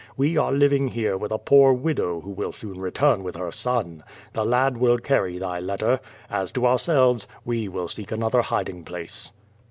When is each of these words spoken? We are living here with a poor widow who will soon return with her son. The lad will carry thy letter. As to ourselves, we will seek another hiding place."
We 0.17 0.35
are 0.35 0.51
living 0.51 0.87
here 0.87 1.15
with 1.15 1.31
a 1.31 1.37
poor 1.37 1.73
widow 1.73 2.21
who 2.21 2.31
will 2.31 2.51
soon 2.53 2.81
return 2.81 3.23
with 3.23 3.35
her 3.35 3.51
son. 3.51 4.01
The 4.33 4.43
lad 4.43 4.77
will 4.77 4.97
carry 4.97 5.37
thy 5.37 5.59
letter. 5.59 5.99
As 6.27 6.51
to 6.53 6.65
ourselves, 6.65 7.27
we 7.45 7.67
will 7.67 7.87
seek 7.87 8.11
another 8.11 8.41
hiding 8.41 8.83
place." 8.83 9.31